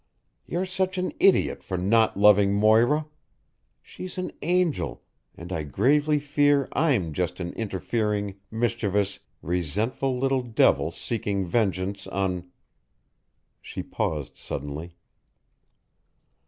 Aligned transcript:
You're 0.47 0.65
such 0.65 0.97
an 0.97 1.13
idiot 1.19 1.61
for 1.61 1.77
not 1.77 2.17
loving 2.17 2.55
Moira. 2.55 3.05
She's 3.83 4.17
an 4.17 4.31
angel, 4.41 5.03
and 5.37 5.51
I 5.53 5.61
gravely 5.61 6.17
fear 6.17 6.67
I'm 6.73 7.13
just 7.13 7.39
an 7.39 7.53
interfering, 7.53 8.39
mischievous, 8.49 9.19
resentful 9.43 10.17
little 10.17 10.41
devil 10.41 10.91
seeking 10.91 11.45
vengeance 11.45 12.07
on" 12.07 12.49
She 13.61 13.83
paused 13.83 14.37
suddenly. 14.37 14.95